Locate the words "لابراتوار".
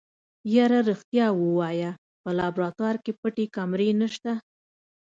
2.39-2.95